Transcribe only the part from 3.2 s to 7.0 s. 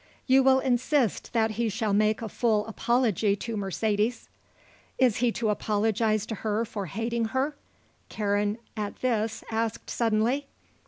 to Mercedes?" "Is he to apologise to her for